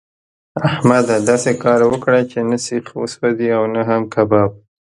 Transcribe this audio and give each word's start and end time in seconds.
احمده! 0.69 1.15
داسې 1.29 1.51
کار 1.63 1.79
وکړه 1.91 2.19
چې 2.31 2.39
نه 2.49 2.57
سيخ 2.67 2.85
وسوځي 3.01 3.49
او 3.57 3.63
نه 3.75 3.81
هم 3.89 4.01
کباب. 4.13 4.51